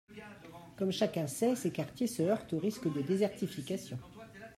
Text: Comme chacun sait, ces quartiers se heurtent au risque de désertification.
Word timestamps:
Comme 0.79 0.91
chacun 0.91 1.27
sait, 1.27 1.55
ces 1.55 1.69
quartiers 1.71 2.07
se 2.07 2.23
heurtent 2.23 2.53
au 2.53 2.57
risque 2.57 2.91
de 2.91 3.03
désertification. 3.03 3.99